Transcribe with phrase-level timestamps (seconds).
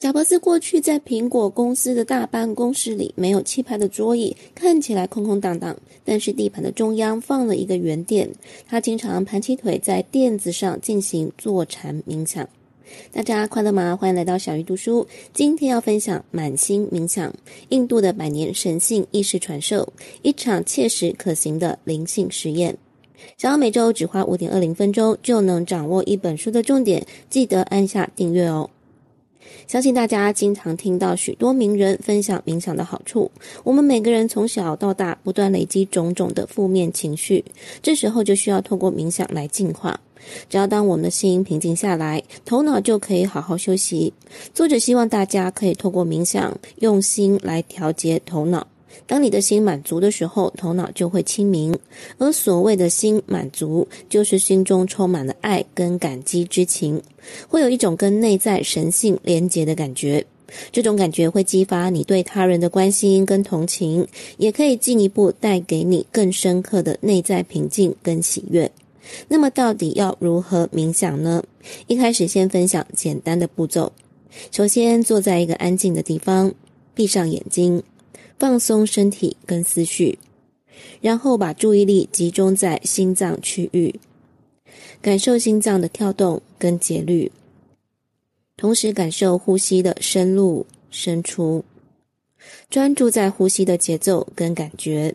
[0.00, 5.76] 贾伯斯过去在苹果公司的大办公室里，没有气派的桌椅，看起来空空荡荡。
[6.06, 8.26] 但是地板的中央放了一个圆垫，
[8.66, 12.48] 他经常盘起腿在垫子上进行坐禅冥想。
[13.12, 13.94] 大家快乐吗？
[13.94, 15.06] 欢迎来到小鱼读书。
[15.34, 17.30] 今天要分享满心冥想，
[17.68, 19.86] 印度的百年神性意识传授，
[20.22, 22.74] 一场切实可行的灵性实验。
[23.36, 28.70] 想要每周只花五点二零分钟就能掌握一本书的重点，记得按下订阅哦。
[29.66, 33.30] 相信大家经常听到许多名人分享冥想的好处。
[33.64, 37.44] 我们每个人从小到大不断累积种种的负面情绪，
[37.82, 39.98] 这时候就需要透过冥想来净化。
[40.48, 44.12] 只要当我们的心平静下来，头脑就可以好好休息。
[44.52, 48.66] 作者希望大家可以透过冥想，用心来调节头脑。
[49.06, 51.76] 当你的心满足的时候，头脑就会清明。
[52.18, 57.00] 而所谓的心满足，就是心中充满了爱跟感激之情，
[57.48, 60.24] 会有一种跟内在神性连结的感觉。
[60.72, 68.68] 这种感觉会激发你对他人的关心跟同情，也可以进一步带给你更深刻的内在平静跟喜悦。
[69.28, 71.42] 那么，到底要如何冥想呢？
[71.86, 73.92] 一开始先分享简单的步骤。
[74.50, 76.52] 首先，坐在一个安静的地方，
[76.94, 77.82] 闭上眼睛。
[78.40, 80.18] 放松身体跟思绪，
[81.02, 84.00] 然后把注意力集中在心脏区域，
[85.02, 87.30] 感受心脏的跳动跟节律，
[88.56, 91.62] 同时感受呼吸的深入深出，
[92.70, 95.14] 专注在呼吸的节奏跟感觉，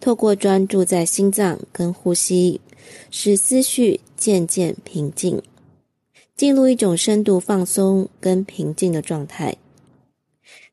[0.00, 2.58] 透过专注在心脏跟呼吸，
[3.10, 5.42] 使思绪渐渐平静，
[6.34, 9.54] 进入一种深度放松跟平静的状态。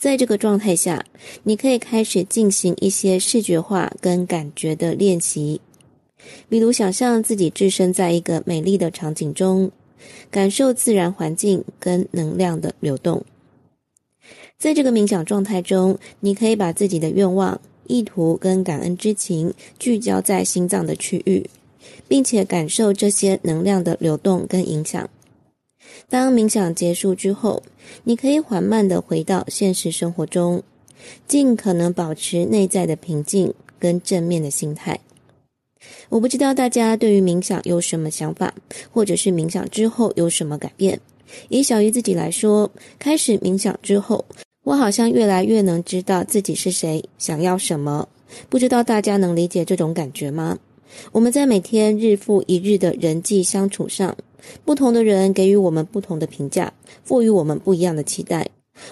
[0.00, 1.04] 在这个状态下，
[1.42, 5.60] 你可以开始进行一些视觉化跟感觉的练习，
[6.48, 9.70] 比如想象自己置身在一个美丽的场景中，
[10.30, 13.22] 感受自然环境跟能量的流动。
[14.56, 21.44] 在这个冥想状态中，你可以把自己的愿望、意图跟感恩之情聚焦在心脏的区域，
[22.08, 25.10] 并且感受这些能量的流动跟影响。
[26.08, 27.62] 当冥想结束之后，
[28.04, 30.62] 你可以缓慢地回到现实生活中，
[31.26, 34.98] 尽可能保持内在的平静跟正面的心态。
[36.08, 38.52] 我不知道大家对于冥想有什么想法，
[38.92, 41.00] 或者是冥想之后有什么改变。
[41.48, 44.24] 以小鱼自己来说，开始冥想之后，
[44.64, 48.08] 我好像越来越能知道自己是谁，想要什么。
[48.48, 50.58] 不知道大家能理解这种感觉吗？
[51.12, 54.16] 我们在每天日复一日的人际相处上，
[54.64, 56.72] 不同的人给予我们不同的评价，
[57.04, 58.48] 赋予我们不一样的期待，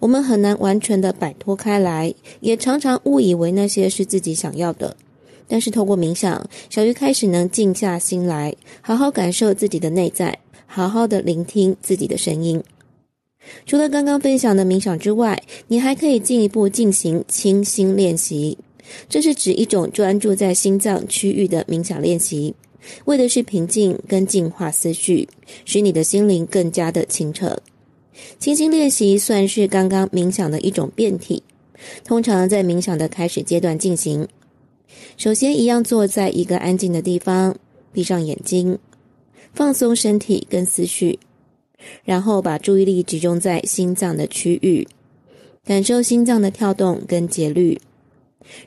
[0.00, 4.96] 我们很难完全的摆脱开来，也常常误以为那些是自己想要的。
[5.48, 12.62] 但是透过冥想，小鱼开始能静下心来，好好感受自己的内在，好好的聆听自己的声音。
[13.66, 18.56] 除了刚刚分享的冥想之外，你还可以进一步进行清心练习。
[19.08, 22.54] 这是指一种专注在心脏区域的冥想练习，
[23.04, 25.28] 为的是平静跟净化思绪，
[25.64, 27.58] 使你的心灵更加的清澈。
[28.38, 31.42] 清心练习算是刚刚冥想的一种变体，
[32.04, 34.26] 通常在冥想的开始阶段进行。
[35.16, 37.56] 首先，一样坐在一个安静的地方，
[37.92, 38.78] 闭上眼睛，
[39.54, 41.18] 放松身体跟思绪，
[42.04, 44.86] 然后把注意力集中在心脏的区域，
[45.64, 47.80] 感受心脏的跳动跟节律。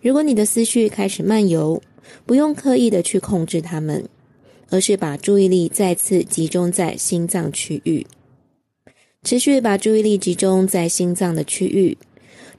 [0.02, 1.82] 如果你的思绪开始漫游，
[2.26, 4.08] 不用刻意的去控制它们，
[4.70, 8.06] 而是把注意力再次集中在心脏区域，
[9.24, 11.98] 持续把注意力集中在心脏的区域，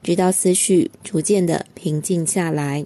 [0.03, 2.85] 直到思绪逐渐的平静下来，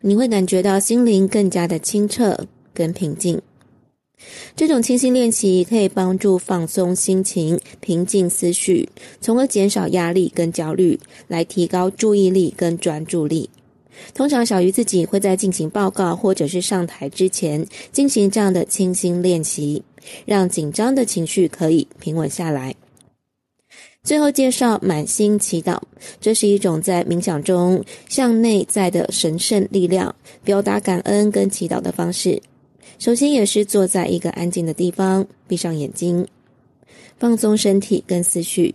[0.00, 3.40] 你会感觉到心灵更加的清澈跟平静。
[4.54, 8.88] 这种清新练习可以帮助放松心情、平静思绪，
[9.20, 13.50] 从而减少压力跟焦虑，来提高注意力跟专注力。
[14.14, 19.82] 通常，小鱼自己会在进行报告或者是上台之前进行这样的清心练习，
[20.26, 22.74] 让紧张的情绪可以平稳下来。
[24.02, 25.80] 最后介绍满心祈祷，
[26.20, 30.12] 这是一种在冥想中向内在的神圣力量
[30.42, 32.42] 表达感恩跟祈祷的方式。
[32.98, 36.26] 首先也是坐在一个安静的地方，闭上眼睛，
[37.18, 38.74] 放松身体跟思绪，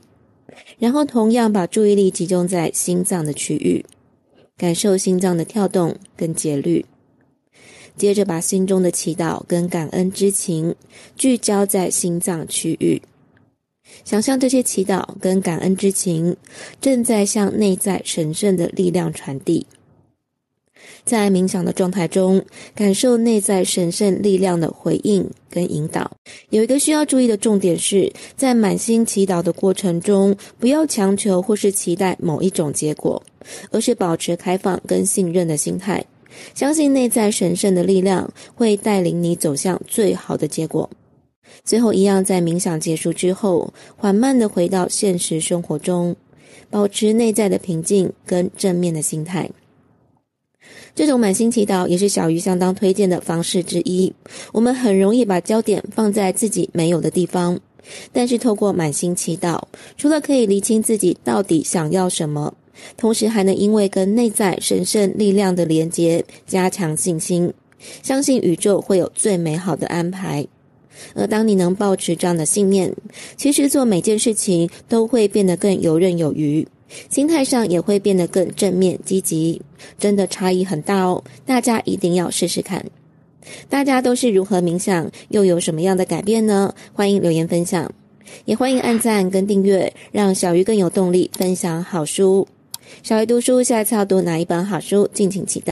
[0.79, 3.85] 然后同样把注意力集中在心脏的区域，
[4.57, 6.85] 感受心脏的跳动跟节律。
[7.95, 10.75] 接着把心中的祈祷跟感恩之情
[11.15, 13.01] 聚焦在心脏区域，
[14.03, 16.35] 想象这些祈祷跟感恩之情
[16.79, 19.65] 正在向内在神圣的力量传递。
[21.03, 22.43] 在冥想的状态中，
[22.75, 26.11] 感受内在神圣力量的回应跟引导。
[26.49, 33.21] 有一个需要注意的重点是，在满心祈祷的过程中，不要强求或是期待某一种结果，
[33.71, 36.03] 而是保持开放跟信任的心态，
[36.53, 40.89] 相信内在神圣的力量会带领你走向最好的结果。
[41.63, 46.13] 最后，一样在冥想结束之后，缓慢的回到现实生活中，
[46.69, 49.49] 保持内在的平静跟正面的心态。
[50.95, 54.11] 这种满心祈祷也是小鱼相当推荐的方式之一。
[54.51, 57.59] 我们很容易把焦点放在自己没有的地方，
[58.11, 59.61] 但是透过满心祈祷，
[59.97, 62.53] 除了可以厘清自己到底想要什么，
[62.97, 67.53] 同时还能因为跟内在神圣力量的连结，加强信心，
[68.01, 70.45] 相信宇宙会有最美好的安排。
[71.13, 72.91] 而当你能保持这样的信念，
[73.35, 76.67] 其实做每件事情都会变得更游刃有余。
[77.09, 79.61] 心态上也会变得更正面积极，
[79.99, 81.23] 真的差异很大哦！
[81.45, 82.83] 大家一定要试试看。
[83.69, 86.73] 大家都是如何冥想，又有什么样的改变呢？
[86.93, 87.89] 欢迎留言分享，
[88.45, 92.47] 也欢迎按赞跟订阅，让小鱼更有动力分享好书。
[93.03, 95.71] 小鱼读书，下一次要读哪一本好书，敬请期待。